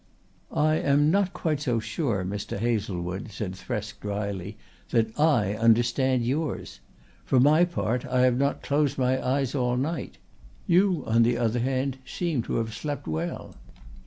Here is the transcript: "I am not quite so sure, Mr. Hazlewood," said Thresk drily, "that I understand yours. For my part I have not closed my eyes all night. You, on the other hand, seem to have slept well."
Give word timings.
"I 0.55 0.77
am 0.77 1.11
not 1.11 1.31
quite 1.31 1.61
so 1.61 1.79
sure, 1.79 2.25
Mr. 2.25 2.57
Hazlewood," 2.57 3.29
said 3.31 3.51
Thresk 3.53 3.99
drily, 3.99 4.57
"that 4.89 5.11
I 5.19 5.53
understand 5.53 6.25
yours. 6.25 6.79
For 7.23 7.39
my 7.39 7.65
part 7.65 8.03
I 8.07 8.21
have 8.21 8.39
not 8.39 8.63
closed 8.63 8.97
my 8.97 9.23
eyes 9.23 9.53
all 9.53 9.77
night. 9.77 10.17
You, 10.65 11.03
on 11.05 11.21
the 11.21 11.37
other 11.37 11.59
hand, 11.59 11.99
seem 12.03 12.41
to 12.49 12.55
have 12.55 12.73
slept 12.73 13.05
well." 13.07 13.53